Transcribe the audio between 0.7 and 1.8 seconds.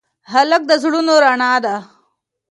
زړونو رڼا ده.